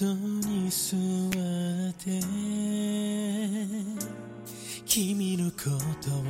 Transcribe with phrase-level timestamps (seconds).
[0.00, 2.22] トに座って
[4.86, 5.56] 君のこ
[6.00, 6.24] とを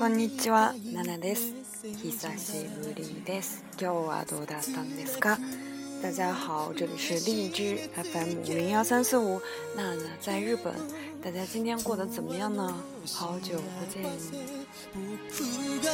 [0.00, 1.52] こんにちは、ナナです。
[1.82, 3.62] 久しぶりです。
[3.78, 5.38] 今日はどうだったんですか？
[6.02, 9.42] 大家好，这里是荔枝 FM 五零幺三四五，
[9.76, 10.72] 娜娜在日本。
[11.22, 12.74] 大家今天过得怎么样呢？
[13.12, 14.02] 好久不见。
[14.94, 15.04] 僕
[15.84, 15.92] が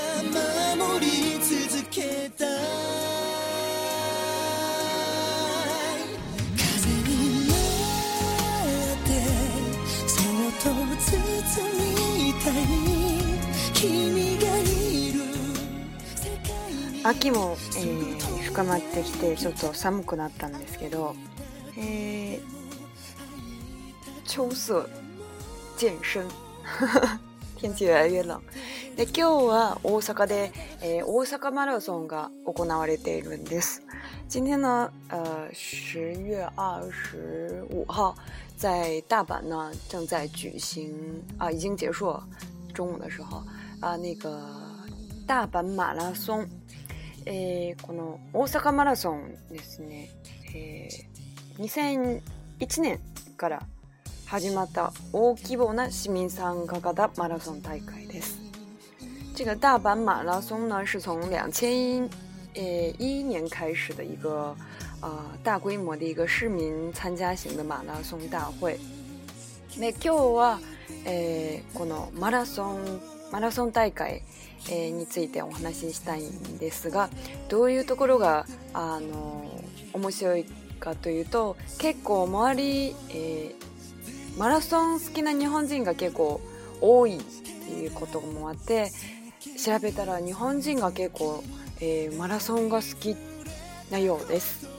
[0.77, 2.47] 守り続けた
[6.55, 7.55] 風にな
[8.95, 9.11] って
[10.07, 11.11] そっと包
[12.23, 12.51] みた
[12.93, 12.96] い
[17.05, 21.15] 秋も、えー深まってきてちょっと寒くなったんですけど、
[21.77, 22.41] えー、
[24.25, 24.89] 秋色
[25.77, 26.23] 渐深
[27.61, 28.41] 天気越来越冷
[28.97, 33.83] で今日は大阪で、えー大阪マラソンが行われているんです。
[34.29, 38.17] 今天呢呃十月二十五号
[38.57, 42.27] 在大阪呢正在举行啊已经结束了
[42.73, 43.43] 中午的時候。
[43.81, 44.41] 啊那个
[45.27, 46.47] 大阪马拉松
[47.25, 50.09] えーこの大阪マラソンですね、
[50.55, 51.17] えー
[51.59, 53.01] 2001年
[53.37, 53.63] から
[54.27, 58.39] 始まった大規模な市民参加型马拉松大会です。
[59.35, 62.09] 这个大阪马拉松呢，是从两千
[62.55, 62.63] 呃
[62.99, 64.55] 一年开始的一个
[65.01, 68.79] 呃大规模的一个市民参加型的马拉松大会。
[69.79, 70.59] で今日は、
[71.05, 73.01] えーこのマラソン
[73.33, 74.23] マラソン大会、
[74.71, 77.11] えーについてお話ししたいんですが
[77.49, 79.45] どういうところがあの
[79.93, 80.45] 面白い
[80.79, 83.67] かというと結構周り、えー
[84.39, 86.43] マラソン好きな日本人が結構
[86.83, 88.91] 多いっていうこともあって
[89.57, 91.43] 調べたら日本人が結構、
[91.81, 93.17] えーマラソンが好き
[93.91, 94.76] なようです。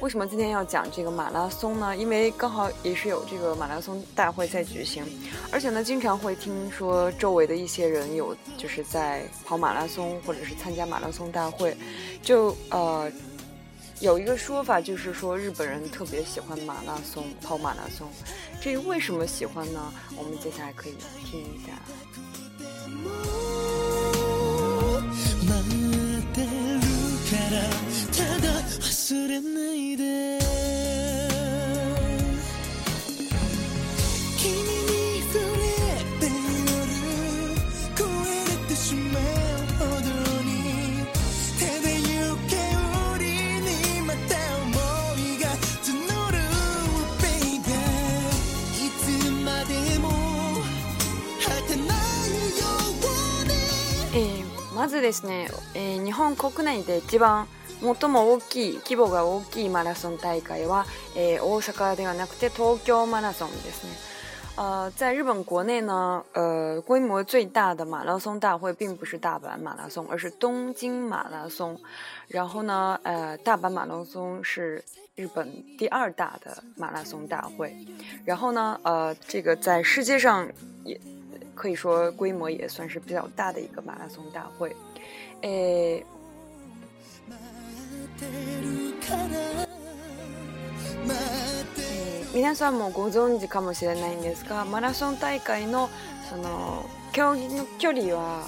[0.00, 1.96] 为什么今天要讲这个马拉松呢？
[1.96, 5.04] 因为刚好也是有这个马拉松大会在举行，
[5.50, 11.76] 而且呢，经常会听说周围的一些人有就是在跑马拉松或者是参加马拉松大会，
[12.22, 13.10] 就呃
[14.00, 18.06] 有一个说法就是说日本人特别喜欢马拉松跑马拉松，
[18.60, 19.92] 至于为什么喜欢呢？
[20.16, 21.72] 我们接下来可以听一下。
[29.08, 30.40] 忘れないで。
[34.36, 35.62] 君に触れ
[36.18, 36.74] て夜
[37.96, 39.22] 超えれてしまう
[39.78, 40.10] ほど
[40.42, 40.50] に
[41.56, 42.56] 手で行け
[43.14, 43.24] 売り
[43.60, 44.34] にまた
[44.66, 44.74] 想
[45.20, 45.44] いが
[45.84, 45.86] 募
[46.32, 46.34] る
[47.22, 47.78] Baby
[48.74, 49.00] いつ
[49.44, 50.04] までも
[51.44, 51.86] 果てない
[52.58, 52.66] よ
[53.42, 57.46] うにえーまずですね、えー日本国内で一番
[57.81, 60.85] 最も大きい規模が大きいマラソン大会は、
[61.15, 63.91] えー大阪ではなくて東京マラソンですね。
[64.57, 71.79] 呃，在日本国内呢，呃，规模最大的马拉松大会并不是大阪马拉松，而是东京马拉松。
[72.27, 74.83] 然后呢，呃，大阪马拉松是
[75.15, 77.73] 日本第二大的马拉松大会。
[78.25, 80.47] 然后呢，呃，这个在世界上
[80.83, 80.99] 也
[81.55, 84.75] 可以说规模也算是比较大的一个马拉松大会。
[85.43, 86.05] 诶，
[92.34, 95.88] 皆さんもご存知かもしれないんですがマラソン大会の
[96.28, 98.46] その競技の距離は、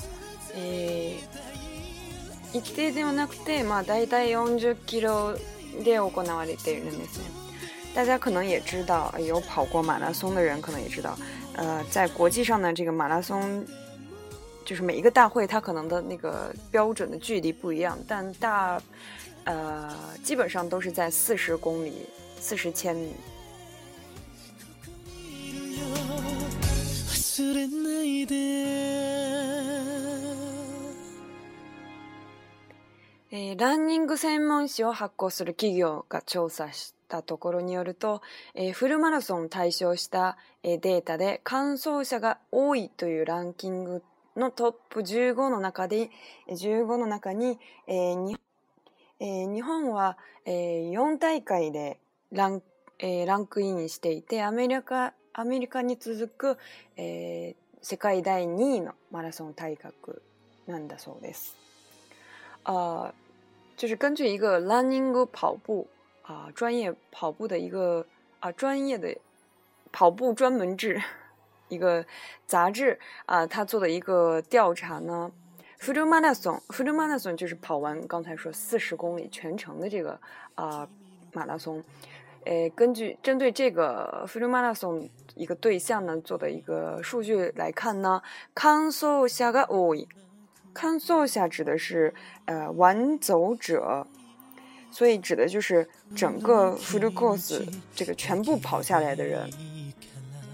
[0.55, 1.39] えー
[2.55, 5.37] 一定ではなくて、まあ、大体40キロ
[5.85, 7.25] で行われているんですね。
[7.95, 11.15] 大家可能也知道，有跑过马拉松的人可能也知道，
[11.53, 13.63] 呃，在国际上呢，这个马拉松
[14.65, 18.81] 就是每一个大会它可能的那个标准的距离不一样，但大
[19.45, 22.07] 呃基本上都是在四十公里、
[22.41, 23.13] 四十千米。
[33.31, 38.23] えランニング専門誌を発行する企業が調査したところによると、
[38.55, 44.03] えーフルマラソンを対象した、えーデータで完走者が多いというランキング
[44.37, 46.11] のトップ15の中で
[46.49, 48.37] 15の中に、えーに
[49.21, 51.99] えー日本は、えー4大会で
[52.33, 52.63] ラン
[53.01, 56.59] えー、ランクインしていて、アメリカ、アメリカに続く、
[56.97, 60.21] えー、世界第2位の马拉松体格
[60.67, 61.55] なんだそうです。
[62.65, 63.13] 啊、呃，
[63.77, 65.87] 就是根据一个 running 跑步
[66.23, 68.05] 啊、呃，专业跑步的一个
[68.41, 69.17] 啊、呃、专业的
[69.93, 71.01] 跑步专门制
[71.71, 72.05] 一个
[72.49, 75.31] 杂志啊、呃，他做的一个调查呢。
[75.80, 80.14] フルマラソン，フルマラソン就是跑完刚才说四十公里全程的这个
[80.56, 80.90] 啊、呃、
[81.34, 81.84] 马拉松。
[82.46, 88.22] 诶，根据针对这个 full marathon 一个对象呢做的一个数据来看呢，
[88.56, 90.08] 完走者が多い。
[90.74, 92.14] 完走者指的是
[92.46, 94.06] 呃完走者，
[94.92, 97.66] 所以指的就是整个 full course
[97.96, 99.50] 这个全部跑下来的人。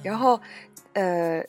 [0.03, 0.39] 然后
[0.93, 1.43] 呃，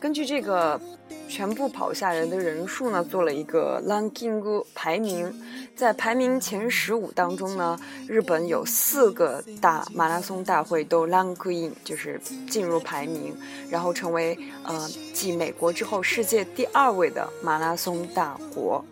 [0.00, 0.80] 根据这个。
[1.28, 5.32] 全部跑下来的人数呢，做了一个 ranking 排名，
[5.76, 13.32] 在排名前十五当中呢，日本有四个大马拉松大会都 rank in，就是进入排名，
[13.68, 18.84] 然后成为呃继美国之后世界第二位的马拉松大国。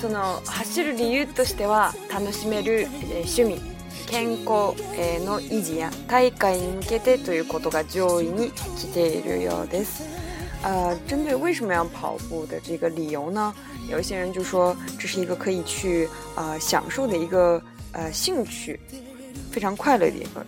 [0.00, 3.60] その走る理由としては楽しめる、え趣味
[4.08, 10.08] 健康、えの維持や大会に向けてということが上位に来ているようです。
[10.62, 13.54] 呃，针对为什么要跑步的这个理由呢？
[13.88, 17.62] 有一些人就说这是一个可以去呃享受的一个
[17.92, 18.80] 呃兴趣，
[19.50, 20.44] 非常快乐的一个。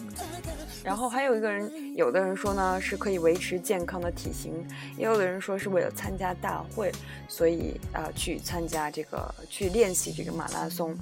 [0.83, 4.53] 然后还有一个人，有的人说呢是可以维持健康的体型，
[4.97, 6.91] 也有的人说是为了参加大会，
[7.27, 10.95] 所以啊去参加这个去练习这个马拉松。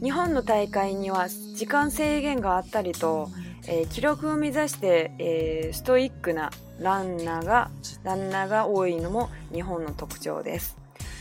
[0.00, 3.30] 日本の大会には時間制限があったりと、
[3.68, 6.50] えー、記録を目指して、えー、ストイックな
[6.80, 7.70] ランナーが
[8.02, 10.76] ランナーが多いのも日本の特徴です。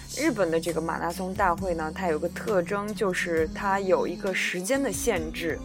[0.09, 5.59] 日本的这个马拉松大会呢，它有个特征，就是它有一个时间的限制。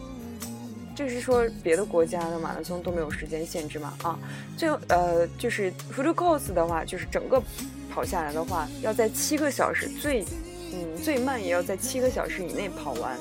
[0.94, 3.94] 这是说别的国家的马拉松都没有时间限制吗？
[4.02, 4.18] 啊，
[4.56, 7.42] 最后呃就是 full course 的话，就是整个
[7.90, 10.22] 跑下来的话，要在七个小时最
[10.72, 13.16] 嗯最慢也要在七个小时以内跑完。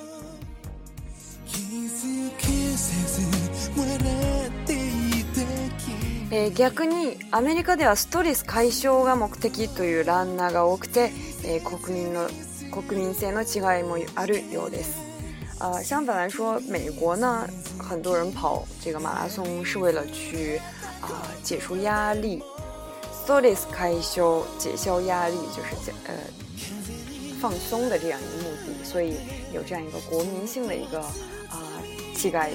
[6.33, 11.11] えー逆にアメリカではストレス解消が目的というランナーが多くて、
[11.43, 12.29] えー国民の
[12.71, 15.10] 国民性の違いもあるようです。
[15.61, 17.47] 呃，相反来说，美国呢，
[17.77, 20.59] 很多人跑这个马拉松是为了去
[21.01, 22.41] 啊解除压力
[23.23, 26.13] ，stress 开销，解消压力就是解呃
[27.39, 29.17] 放松的这样一个目的，所以
[29.53, 31.61] 有这样一个国民性的一个啊
[32.15, 32.49] 气概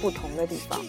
[0.00, 0.80] 不同的地方。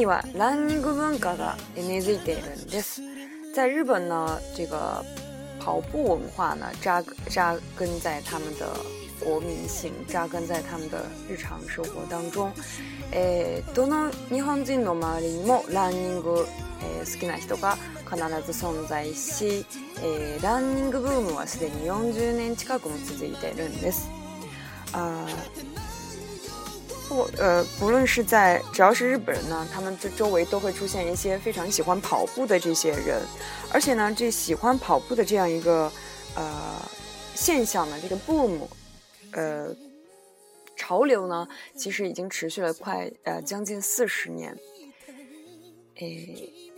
[0.00, 3.02] にはランニング文化が根付いているんです。
[3.54, 5.04] 在日本呢，这个
[5.62, 8.66] 跑步文化呢扎扎根在他们的
[9.22, 12.50] 国民性，扎根在他们的日常生活当中。
[13.12, 16.46] えー、どの日本人の周りにもランニング、
[16.82, 17.76] えー、好きな人が
[18.08, 18.16] 必
[18.50, 19.66] ず存在し、
[20.02, 24.08] えー、ランニングブームはすでに40年近くも続いているんです。
[24.92, 25.26] あ
[27.10, 33.20] 不呃，不论是在只要是日本人呢，他们这周围都会出现一些非常喜欢跑步的这些人，
[33.72, 35.90] 而且呢，这喜欢跑步的这样一个
[36.36, 36.80] 呃
[37.34, 38.60] 现象呢，这个 boom，
[39.32, 39.74] 呃
[40.76, 44.56] 潮流呢，其实已经持续了快呃将近四十年，
[45.96, 46.69] 诶。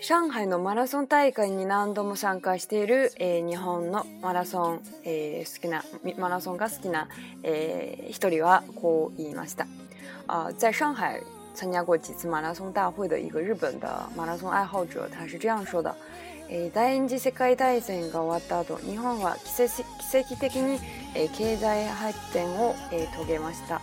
[0.00, 5.84] 上海のマラソン大会に何度も参加している、えー、日本のマラソン、えー、好きな
[6.18, 7.08] マラソンが好きな、
[7.42, 9.66] えー、一人はこう言いました。
[10.28, 11.20] 啊，在上海
[11.52, 15.92] 参加过几次马拉松大会的一个日本的马拉松爱好者，他是这样说的：，
[16.48, 20.78] えー、第二次世界大戦が終わった後、日本は奇跡奇跡的に、
[21.16, 23.80] えー、経済発展を、えー、遂げました。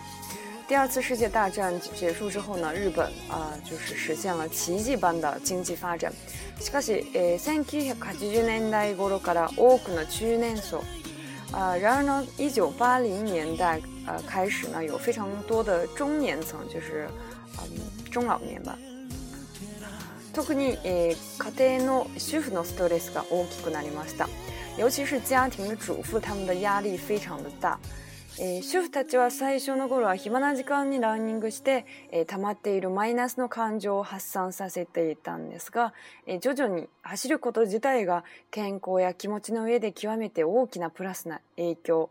[0.67, 6.13] 第二次世界大战结束之后呢，日本啊就是实现了奇迹般的经济发展。
[6.61, 10.81] しかし、えー、1980年代頃から多くの中年層
[11.51, 17.09] 啊，然而呢，一九八零年代呃开始呢，有非常多的中年层，就是
[17.57, 18.77] 嗯中老年吧。
[20.33, 24.29] 特に、えー、家庭の主婦のストレスが大きくなりました。
[24.77, 27.77] 尤其是家庭的主妇，他们的压力非常的大。
[28.38, 35.94] えー、主婦たちは最初の頃は暇な時間にランニングして、えー、溜まっているマイナスの感情を発散させていたんですが、
[36.26, 42.10] えー、徐々に走ること自体が健康や気持ちの上で極めて大きなプラスな影響、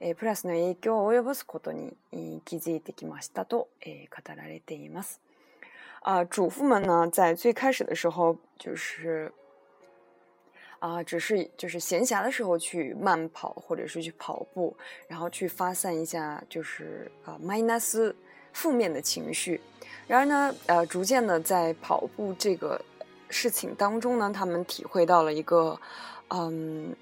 [0.00, 5.22] えー、プラスの影響を及ぼすことに、えー、気づいてきましたと、えー、語られています。
[6.02, 9.32] 啊，主妇们呢，在最开始的时候就是
[10.84, 14.76] 啊，只是就是闲暇的时候去慢跑，或者是去跑步，
[15.08, 18.12] 然后去发散一下，就是啊，minus
[18.52, 19.58] 负面的情绪。
[20.06, 22.78] 然而呢，呃，逐渐的在跑步这个
[23.30, 25.80] 事情当中呢，他们体会到了一个，
[26.28, 26.94] 嗯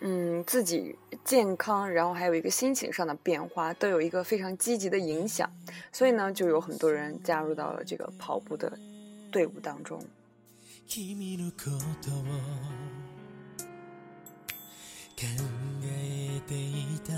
[0.00, 5.52] 嗯，自己健康，然后还有一个心情上的变化，都有一个非常积极的影响。
[5.92, 8.72] 所以呢，就有很多人加入到了这个跑步的
[9.30, 10.02] 队伍当中。
[10.94, 11.54] 君のこ
[12.04, 12.22] とを
[15.16, 15.24] 考
[15.86, 17.14] えていた。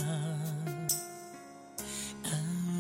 [2.23, 2.31] 会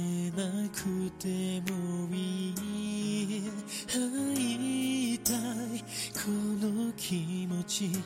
[0.06, 3.42] えなくてもいい
[3.88, 5.32] 会いた。
[5.32, 5.80] い
[6.24, 7.98] この気持ちだ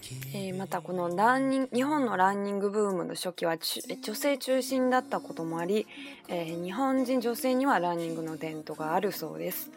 [0.00, 5.86] け、えー、またこのランニング日本のランニングブームの初期は女性中心だったこともあり、
[6.28, 9.70] えー、日本人女性にはランニングの伝統があるそうです。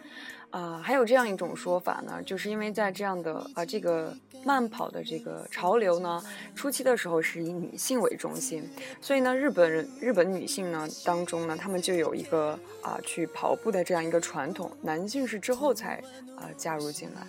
[0.55, 4.13] 啊，还有这样一种说法呢，就是因为在这样的啊这个
[4.45, 6.21] 慢跑的这个潮流呢，
[6.57, 8.69] 初期的时候是以女性为中心，
[9.01, 16.03] 所以呢，日本人日本女性呢当中呢，她们就有一个啊去跑步的这样一个传统，男性是之后才
[16.37, 17.25] 啊加入进来。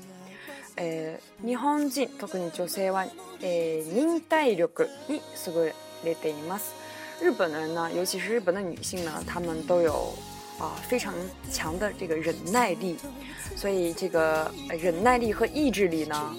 [0.78, 3.06] え、日本人特に女性は
[3.42, 5.72] え忍耐力に優
[6.04, 6.72] れています。
[7.22, 10.12] 日本人呢，尤其是日本的女性呢，她们都有。
[10.60, 11.14] 啊，非常
[11.52, 12.96] 强的这个忍耐力，
[13.56, 16.36] 所以这个忍耐力和意志力呢，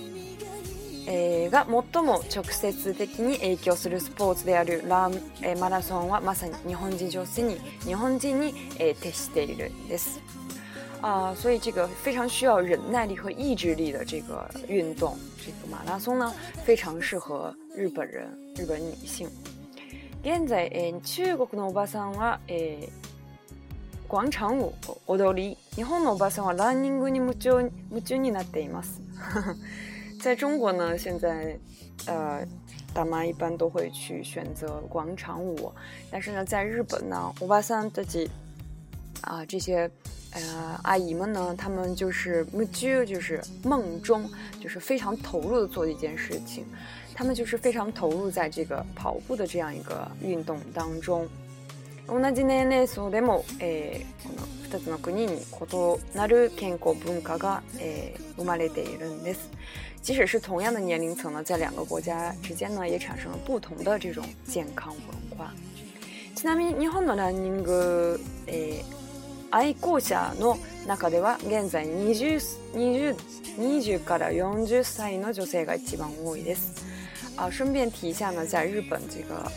[1.09, 10.21] えが最も直接的に影響するスポーツであるラン、えマラソンはまさに日本人女性に日本人に、え徹しているんです。
[11.01, 16.33] 啊，所以这个非常需要忍耐力和意志力的这个运动，这个马拉松呢，
[16.65, 18.23] 非常适合日本人、
[18.55, 19.29] 日本女性。
[20.23, 22.89] 現在、え中国のおばさんは、え
[24.09, 24.73] 广场舞
[25.07, 29.01] 踊り日本のおばさんはランニングに夢中夢中になっています
[30.21, 31.59] 在中国呢，现在
[32.07, 32.47] 呃
[32.93, 35.73] 大妈一般都会去选择广场舞，
[36.11, 38.31] 但是呢，在日本呢，欧巴桑自己
[39.23, 39.91] 啊这些
[40.33, 46.67] 呃阿姨们呢，她们就是夢中，就是梦中，就是非常投入的做一件事情，
[47.15, 51.27] 她们就是非常投入在这个跑步的这样一个运动当中。
[52.08, 54.48] 同じ年齢層でも、えー、この
[54.80, 59.50] 2つの国に異なる健康文化が、えー、生まれているんです。
[60.02, 65.54] 即使是同样的年龄层呢，在两个国家之间呢，也产生了不同的这种健康文化。
[66.34, 68.84] ちなみに日本のランニング、えー、
[69.50, 72.40] 愛好者の中では現在 20,
[72.74, 73.16] 20,
[73.58, 76.86] 20から40歳の女性が一番多いです。
[77.36, 79.52] 啊，顺便提一下呢，在日本这个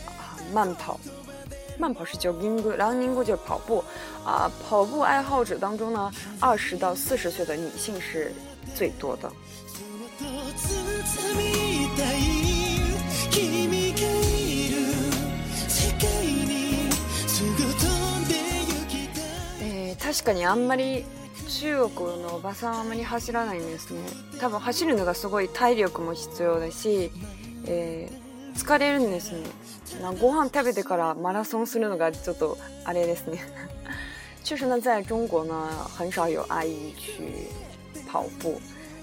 [0.53, 0.99] 慢跑。
[1.77, 3.83] 慢跑是 jogging，running 就是跑步，
[4.23, 8.31] 啊，跑步爱好者当中呢，二十到四十岁的女性是
[8.75, 9.31] 最多的。
[19.63, 21.05] え確かにあんまり
[21.47, 23.99] 中国のおばさんはあんまり走らないんですね。
[24.39, 27.11] 多分走るのがすごい体力も必要だし、
[27.65, 28.20] えー、
[28.54, 29.40] 疲れるんですね。
[30.02, 33.38] 那ご饭食べてから马拉松するのがちょっとあれですね。
[34.42, 37.48] 确实呢，在中国呢，很少有阿姨去
[38.08, 38.60] 跑步。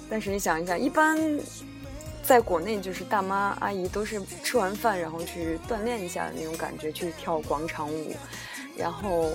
[0.10, 1.18] 但是你想一下，一般
[2.24, 8.13] 在国内就是大妈阿姨都是吃完饭然后去锻炼一下的那种感觉，去跳广场舞，
[8.77, 9.30] 然后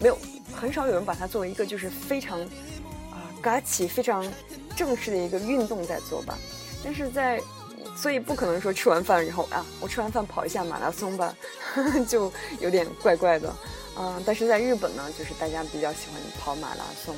[0.00, 0.18] 没有
[0.52, 2.40] 很少有人把它作为一个就是非常
[3.10, 4.24] 啊嘎起非常
[4.76, 6.36] 正式的一个运动在做吧。
[6.82, 7.40] 但是在
[7.96, 11.34] 所以不可能说吃完饭然后啊，我吃完饭跑一下马拉松吧，
[12.08, 13.52] 就有点怪怪的。
[13.96, 17.14] 嗯，但是在日本呢，就是大家比较喜欢跑马拉松。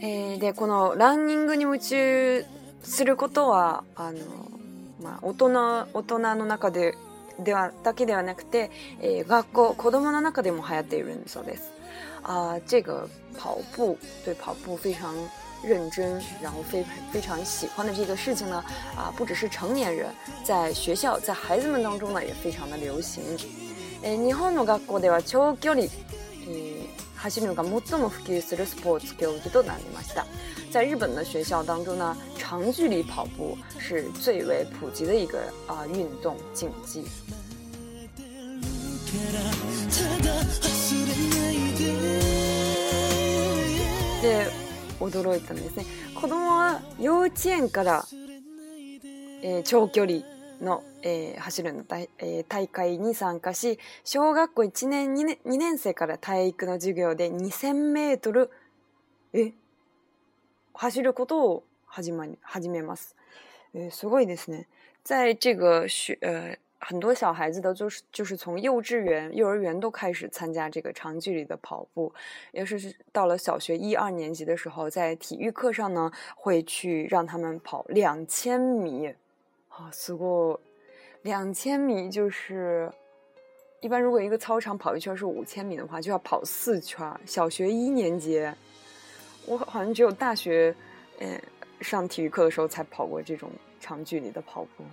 [0.00, 2.44] えでこのランニングに夢中
[2.82, 4.18] することはあの
[5.02, 6.94] まあ大人大人の中で
[7.38, 8.70] ではだけではなくて、
[9.00, 11.72] えー、学校子供の中でも流行っているんそうです。
[12.22, 13.08] 啊，这个
[13.38, 15.14] 跑步对跑步非常
[15.62, 18.62] 认真，然后非非常喜欢的这个事情呢，
[18.96, 20.08] 啊，不只是成年人，
[20.44, 23.22] 在学校在孩子们当中呢也非常的流行。
[24.02, 26.88] えー、日本の学校では長距離、えー、
[27.23, 30.25] 走るのが最も普及するスポーツ競技となりました。
[30.71, 37.05] 在日本的学校当中呢，长距离跑步是最为普及的一个啊、呃、运动竞技。
[44.21, 44.47] で
[44.99, 48.05] 驚いたんですね子供は幼稚園から、
[49.41, 50.23] えー、長距離
[50.63, 58.49] の、えー、走るの大,、えー、大会に参加し小学校1年 2, 年2年生から体育の授業で2000メートル
[59.33, 59.51] え
[60.73, 63.15] 走ることを始ま始めます。
[63.75, 64.67] えー、すごいですね。
[65.03, 72.13] 在这个学呃很多小孩子的就是就是从幼稚园、幼儿园都开始参加这个长距离的跑步，
[72.51, 79.13] 也是到了小学一二年级的时候，在体育课上呢，会去让他们跑两千米。
[79.72, 80.60] 啊，不过
[81.22, 82.92] 两千米就是
[83.80, 87.08] 一般，如果一个操场跑一圈是五千米的话，就要跑四圈。
[87.24, 88.40] 小学一年级，
[89.46, 90.74] 我好像只有大学，
[91.20, 91.40] 嗯，
[91.80, 94.84] 上体育课的时候才跑过这种长距离的跑步。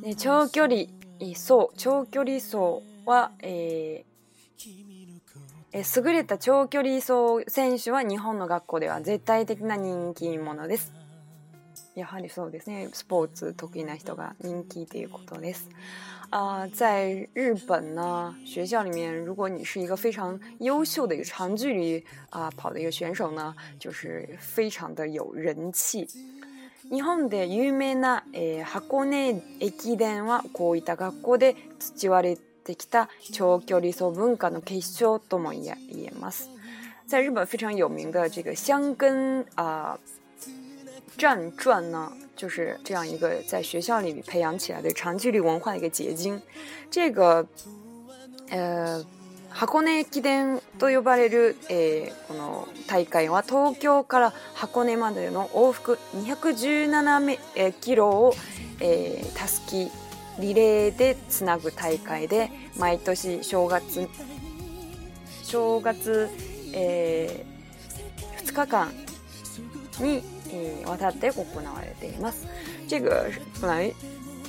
[0.00, 0.88] ね、長距離
[1.36, 5.01] 走長距離走は、えー、
[5.75, 10.93] え優れた長距離走選手は日本の学校では絶対的な人気者です。
[11.95, 12.89] やはりそうですね。
[12.93, 15.69] スポーツ得意な人が人気ということです。
[16.29, 21.99] 啊、呃，在日本呢，学校里面，如果你是一个非常优秀的一个长距离
[22.29, 26.07] 啊、呃、跑的一个选手呢，就是非常的有人气。
[26.91, 36.49] 日本で有名な、えー、箱根駅伝はこういった学校で培われてってきた長距離走文化の結晶とも言えます。
[37.05, 39.99] 在日本非常有名的这个箱根啊、呃、
[41.17, 46.41] 战传呢，就是这样一个在学校里培养起来的长距离文化的一个结晶。
[46.89, 47.45] 这个
[48.49, 49.03] 呃。
[49.55, 58.33] 箱根駅伝と呼ばれる、えー、この大会は東京から箱根までの往復217、えー、キロを、
[58.79, 59.91] えー、たすき
[60.39, 64.07] リレーでつなぐ大会で毎年正月
[65.43, 66.29] 正月、
[66.73, 68.91] えー、2日間
[69.99, 72.47] に、えー、わたって行われています。
[72.87, 73.29] 这个
[73.61, 73.93] 本来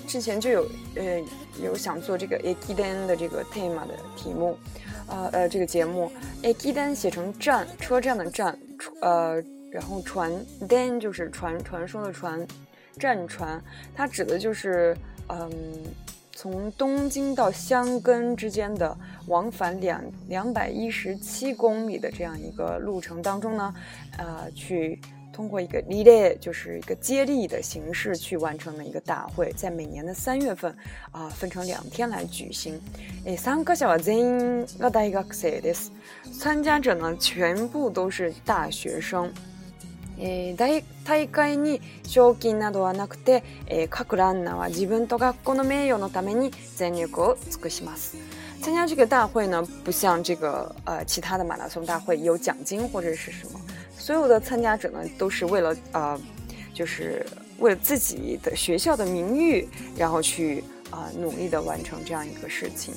[0.07, 0.67] 之前就有
[0.97, 1.21] 呃
[1.63, 4.57] 有想做这个駅伝的这个 tema 的题目。
[5.07, 6.11] 呃呃，这个节目，
[6.43, 8.59] 哎，一单写成站，车站的站，
[9.03, 9.35] 呃，
[9.71, 10.33] 然后船
[10.67, 12.47] 单就是传传说的传，
[12.99, 13.63] 战船，
[13.95, 14.97] 它指的就是，
[15.28, 15.50] 嗯，
[16.34, 18.98] 从东京到箱根之间的
[19.28, 23.74] 往返两两百一十七公里的这样一个路程当中呢，
[24.18, 25.00] 呃，去。
[25.32, 30.76] 通过一个 relay，就是一个接力的形式去完成的一个大会，在每年的三月份
[31.12, 32.78] 啊，分成两天来举行。
[33.24, 35.92] 诶，参加者は全員が大学生です。
[36.38, 39.32] 参加者呢，全部都是大学生。
[40.19, 48.17] え大大会に賞金などはなくて、えー各ランナーは自分と学校の名誉のために全力を尽くします。
[48.61, 53.61] 参加这个大会呢，不像这个呃其他的马拉松大会有奖金或者是什么。
[53.99, 56.19] 所有的参加者呢，都是为了、呃，
[56.73, 57.27] 就是
[57.59, 62.95] 为了自己的学校的名誉，然后去啊、呃、努力的完成这样一个事情。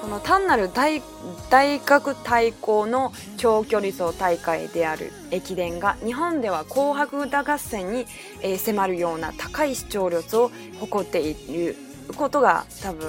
[0.00, 1.02] この単なる大
[1.50, 8.06] 大学対抗の長距離走大会である駅伝が日本では「紅白歌合戦」に、
[8.42, 11.76] え、迫るような高い視聴率を誇っている
[12.16, 13.08] ことが多分、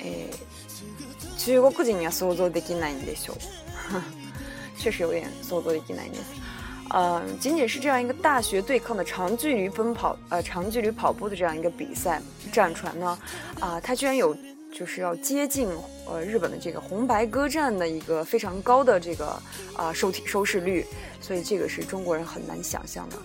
[0.00, 3.36] えー、中国人には想像できないんでしょう。
[4.78, 6.43] 确实有点想像できないんです。
[6.90, 12.20] 呃，仅仅是这样一个大学对抗的长距离奔跑，呃，长距离跑步的这样一个比赛
[12.52, 13.18] 战船呢，
[13.60, 14.36] 啊、它居然有
[14.72, 15.68] 就是要接近
[16.06, 19.40] 呃日本的这个红白歌战的一个非常高的这个
[19.76, 20.84] 啊收听收视率，
[21.20, 23.16] 所以这个是中国人很难想象的。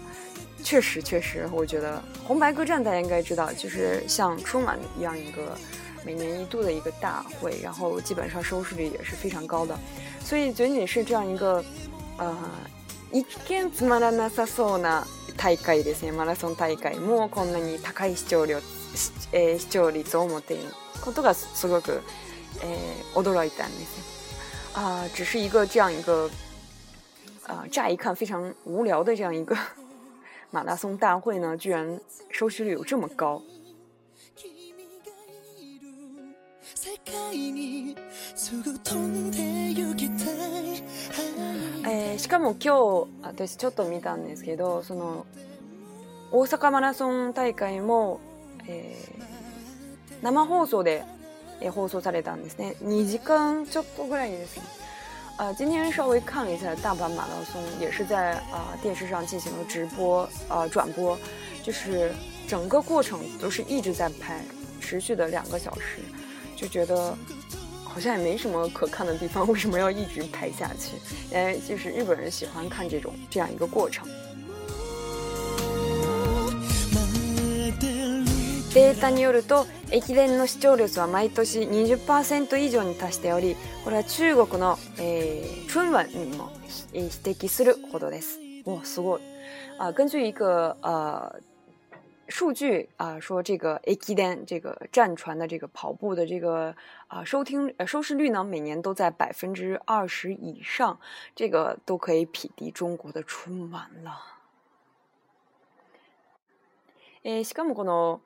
[0.63, 5.57] 确实，确实，我觉得红白歌战大家应该知道，就是像春晚一样一个
[6.05, 9.77] 每年一度的一个大会，然后基本上收视率也是非常高的。
[10.23, 11.63] 所以仅仅是这样一个
[12.17, 12.37] 呃
[13.11, 18.61] 一見つまらなさそうな大会ですね、マラソン大会もこんなに高い視聴率、
[19.31, 20.63] えー視聴率を持っている。
[21.01, 22.01] ことがすごく、
[22.61, 24.29] えー、驚いたんです
[24.75, 26.29] 啊，只是一个这样一个
[27.47, 29.55] 啊，乍一看非常无聊的这样一个
[30.51, 33.41] 马拉松大会呢，居然收视率有这么高。
[41.86, 45.26] えー、しかも今日私ちょっと見たんですけどその
[46.32, 48.18] 大阪マラソン大会も、
[48.66, 51.04] えー、生放送で、
[51.60, 54.62] えー、放送されたんですね2時間ちょっとぐらいですね
[55.36, 61.18] 啊，今天稍微看了一下大阪马拉松，也是在啊、呃、电视上进行了直播啊、呃、转播，
[61.62, 62.12] 就是
[62.46, 64.40] 整个过程都是一直在拍，
[64.80, 65.98] 持续的两个小时，
[66.59, 67.15] 就觉得
[67.85, 70.97] 好像也没什么可看的地方，为什么要一直拍下去？
[71.33, 74.05] 哎，就是日本人喜欢看这种这样一个过程。
[78.73, 86.51] データによると駅伝の視聴率は毎年20%以上に達しておりこれは中国の、えー、春晚にも
[86.93, 88.37] 匹敵するほどです。
[88.65, 89.21] 哇，すごい！
[89.79, 91.33] 啊，根据一个呃
[92.28, 96.74] 数据啊说，这个駅伝这个战船的这个跑步的这个
[97.08, 100.98] 啊收听呃收视率呢，每年都在百分之二十以上，
[101.34, 104.20] 这个都可以匹敌中国的春晚了。
[107.22, 108.20] えー、しかもこの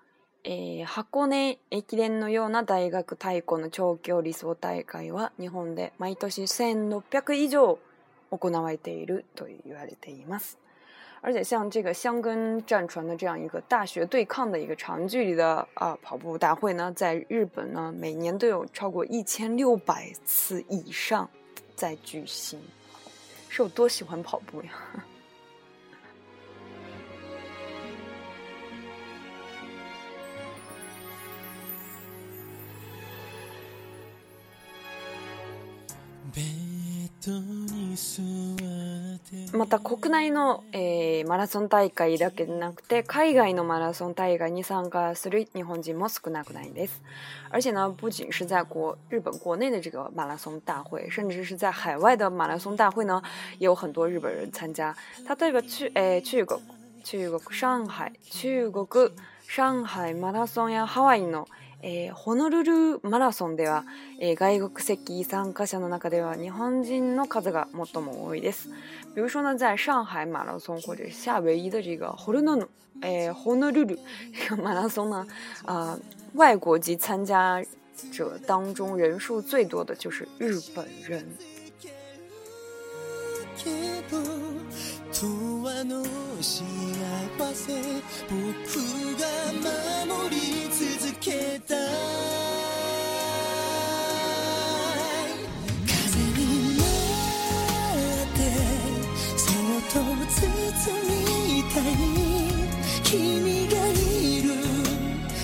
[0.44, 7.78] えー、箱根駅伝のような大学対抗の長距離走大会は日本で毎年1600以上
[8.30, 10.56] 行われていると言われています。
[11.25, 21.29] 而且像这个箱根战船的这样一个大学对抗的一个长距离的啊跑步大会呢，在日本呢每年都有超过一千六百次以上
[21.77, 22.59] 在举行，
[23.47, 24.71] 是有多喜欢跑步呀？
[39.53, 47.01] また国内の、えー、マラソン大会だけでなくて海外のマラソン大会に参加する日本人も少なくないです。
[47.49, 53.21] 而且呢，不仅是在国日本国内的这个马拉松大会，甚至是在海外的马拉松大会呢，
[53.57, 54.93] 也有很多日本人参加。
[55.39, 56.59] 例えば中、えー、中国、
[57.03, 58.85] 中国上海、中国
[59.47, 61.47] 上海マラソンやハワイの
[61.85, 63.83] えー、ホノルルマラソンでは、
[64.17, 68.69] えー、外国籍参加者の中では日本人の数が最も多いです。
[69.13, 72.67] 比如说呢，在上海马拉松或者夏威夷的这个 Honolulu，
[73.01, 73.97] 诶，Honolulu
[74.33, 75.27] 这个马拉松呢，
[75.65, 75.99] 啊、呃，
[76.35, 77.61] 外国籍参加
[78.13, 81.25] 者当中人数最多的就是日本人。
[83.57, 83.69] け
[84.09, 84.17] ど
[85.11, 86.03] 永遠の
[86.41, 86.53] 幸
[87.53, 87.73] せ
[88.29, 88.37] 僕
[89.19, 89.23] が
[90.05, 90.37] 守り
[90.69, 91.75] 続けた
[95.85, 98.39] 風になって
[99.37, 99.55] そっ
[99.91, 99.95] と
[100.27, 100.41] 包
[101.07, 102.43] みたい。
[103.03, 104.49] 君がいる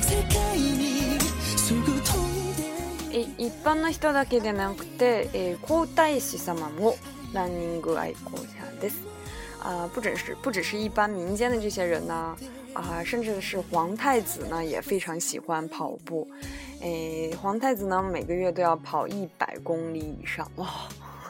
[0.02, 1.20] 世界に
[1.56, 6.96] すぐ飛んで一般の人だけでなくて、えー、皇太子様も
[7.33, 8.47] ランニング愛好者
[8.81, 8.97] です。
[9.63, 12.37] 啊，不只是不只是一般民间的这些人呢，
[12.75, 16.29] 啊，甚至是皇太子呢也非常喜欢跑步。
[16.81, 20.69] 诶，皇太子呢每个月都要跑一百公里以上哇！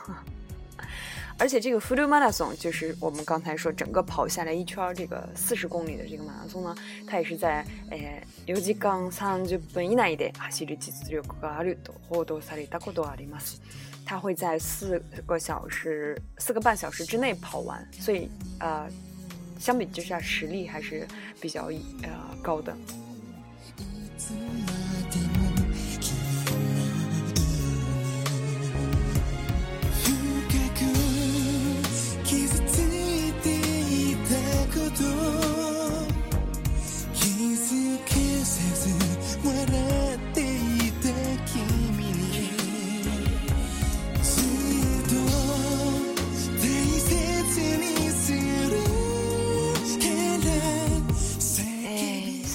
[1.37, 6.75] 而且这个 full marathon 就是我们刚才说整个跑下来一圈这个四十公里的这个马拉松呢，
[7.07, 13.61] 它也是在诶4時間30分以内で走る実力があると報道されたことはあります。
[14.10, 18.28] 他会在四个小时、四个半小时之内跑完，所以
[18.60, 18.90] 呃，
[19.60, 21.08] 相比之下实力还是
[21.40, 21.66] 比较
[22.02, 22.10] 呃
[22.42, 22.76] 高的。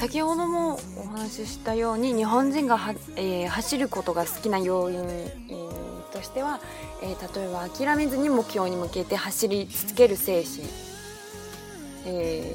[0.04, 6.60] 先ほどもお話ししたように日本人がは、えー、走ることが好きな要因、えー、としては、
[7.02, 10.62] えー、例えば諦めずに目標に向けて走り続ける精神、
[12.04, 12.54] え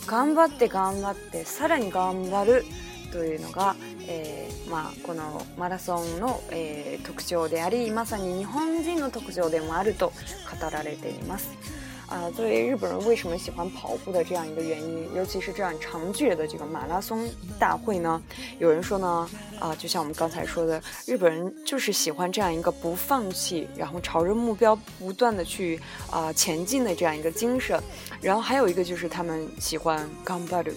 [0.00, 2.64] ー、頑張って頑張ってさらに頑張る
[3.12, 3.76] というのが、
[4.08, 10.12] えーまあ、このマラソンの、えー、特徴でありまさに日本人の特徴でもあると
[10.60, 11.83] 語られています。
[12.14, 18.22] 啊，作为日本人为什么喜欢跑步的这样一个原因，尤其是这样长距离的这个马拉松大会呢？
[18.60, 27.82] 有人说呢，啊，就像我们刚才说的，日本人就是喜欢这样一个不放弃，然后朝着目标不断的去啊前进的这样一个精神。
[28.20, 30.72] 然后还有一个就是他们喜欢 gambaru，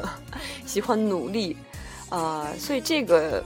[0.64, 1.54] 喜欢努力，
[2.08, 3.44] 啊，所以这个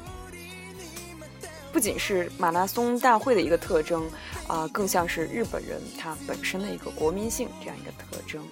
[1.76, 4.10] 不仅是马拉松大会的一个特征
[4.48, 8.42] 啊，更像是日本人他本身的一个国民性这样一个特征。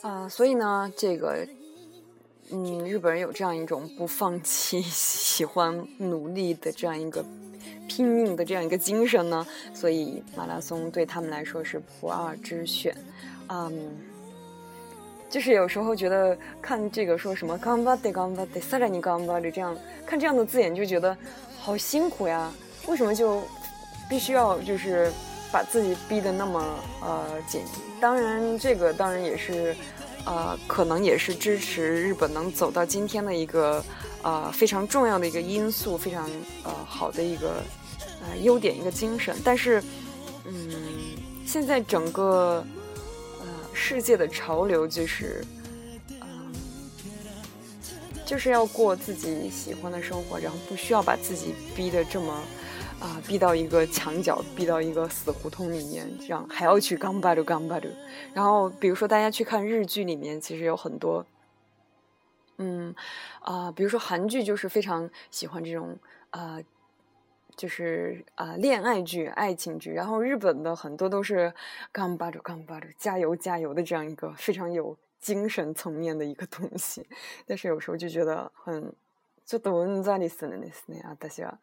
[0.00, 1.46] 啊，所以呢，这个，
[2.52, 7.24] 嗯，日本人有这样一种不放弃、喜欢努力的这样一个
[7.88, 12.94] 拼命的这样一个精神呢，所以马拉松对他们来说是不二之选。
[13.48, 13.96] 嗯，
[15.28, 21.16] 就是有时候觉得看这个说什么“干巴得干巴得”，萨拉尼干巴的这样看这样的字眼，就觉得
[21.58, 22.52] 好辛苦呀。
[22.86, 23.42] 为什么就
[24.08, 25.10] 必须要就是？
[25.52, 26.64] 把自己逼得那么
[27.02, 27.62] 呃紧，
[28.00, 29.74] 当然这个当然也是，
[30.30, 33.84] 呃，可能也是支持日本能走到今天的一个
[34.22, 36.30] 呃非常重要的一个因素，非常
[36.62, 37.64] 呃好的一个
[38.22, 39.36] 呃优点一个精神。
[39.42, 39.82] 但是，
[40.44, 40.70] 嗯，
[41.44, 42.64] 现在整个
[43.40, 45.44] 呃世界的潮流就是，
[48.24, 52.40] 就是要过自己喜欢的生活，然后不需要把自己逼得这么。
[52.99, 57.89] 啊，逼到一个墙角，逼到一个死胡同里面，这样还要去刚巴鲁刚巴鲁。
[58.33, 61.25] 然后，比如说大家去看日剧里面，其实有很多，
[62.57, 62.95] 嗯，
[63.41, 65.97] 啊，比如说韩剧就是非常喜欢这种
[66.29, 66.59] 啊，
[67.55, 69.91] 就是啊恋爱剧、爱情剧。
[69.91, 71.53] 然后日本的很多都是
[71.91, 77.05] 刚巴鲁刚巴鲁，加油加油的这样一个非常有精神层面的一个东西。
[77.45, 78.93] 但是有时候就觉得很，
[79.45, 81.59] ちょっとうんざりするんですね、私は。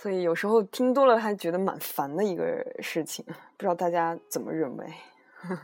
[0.00, 4.86] 所以有时候听多了还觉得蛮烦的一个事情，不知道大家怎么认为？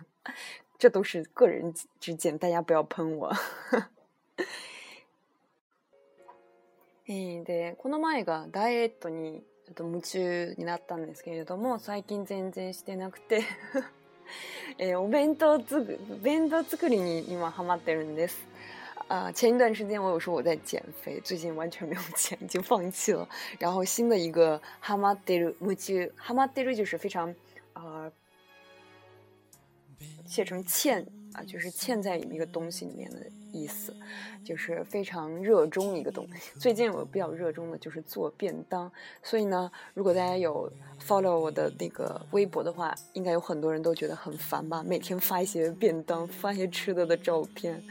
[0.76, 3.32] 这都是个人之见，大家不要喷我。
[7.06, 13.42] えでこの前がダイエットにちょっと夢中になったんですけれども最近全然してなくて
[14.78, 18.46] えお弁当つく弁当作りに今ハマってるんです。
[19.08, 23.28] 啊，前一段时间我有说我在减肥，最近完全没有减， 已经放弃了。
[23.58, 27.34] 然后新的一个哈马德鲁木吉哈马德鲁就是非常
[27.74, 28.10] 啊，
[30.26, 33.95] 写成欠啊，就是欠在一个东西里面的意思，
[34.43, 36.59] 就是非常热衷一个东西。
[36.59, 38.91] 最近我比较热衷的就是做便当，
[39.23, 40.71] 所以呢，如果大家有
[41.05, 47.83] follow 我的那个微博的话，应该有很多人都觉得很烦吧，每天发一些便当，发一些吃的的照片。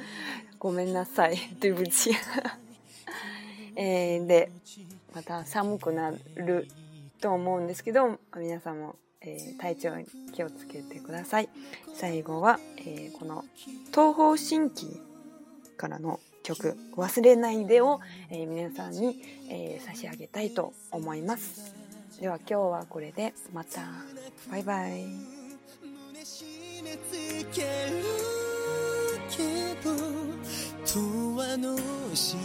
[0.59, 1.39] ごめんなさい。
[1.61, 2.13] 对不起。
[3.77, 4.51] えー、で、
[5.15, 6.67] また寒くなる
[7.21, 11.49] と思うんですけど、皆さんも、えー、体調に気をつけてください。
[11.95, 13.45] 最後は、えー、この
[13.93, 15.01] 東方神起
[15.78, 21.74] からの曲「忘れないでを」えー、皆さんに、えー、差し上げたいと思います。
[22.20, 23.82] では今日はこれでまた
[24.50, 25.06] バイバイ。
[30.86, 31.00] 永
[31.56, 31.78] 遠の
[32.14, 32.38] 幸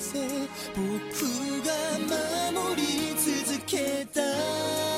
[0.00, 0.18] せ
[0.74, 0.84] 僕
[1.64, 1.72] が
[2.52, 2.82] 守り
[3.16, 4.95] 続けた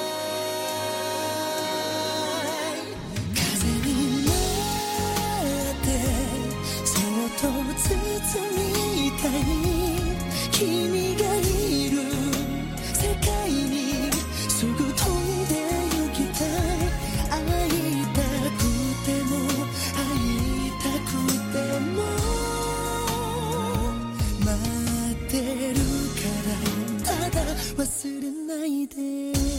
[7.79, 9.41] 包みたい
[10.51, 11.95] 君がいる
[12.93, 14.11] 世界に
[14.49, 15.55] すぐ飛んで
[15.95, 16.47] 行きたい。
[17.31, 17.37] 会
[17.69, 17.71] い
[18.13, 18.19] た
[18.51, 18.61] く
[19.07, 19.31] ても
[19.95, 19.99] 会
[20.67, 21.11] いたく
[21.53, 21.55] て
[21.95, 21.97] も。
[24.45, 24.49] 待
[25.13, 25.33] って
[25.73, 25.79] る
[26.19, 26.21] か
[27.05, 27.31] ら。
[27.31, 27.37] ただ
[27.77, 27.83] 忘
[28.21, 29.58] れないで。